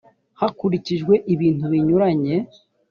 [0.39, 2.35] hakurikijwe ibintu binyuranye